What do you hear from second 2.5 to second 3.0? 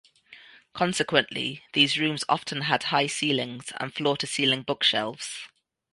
had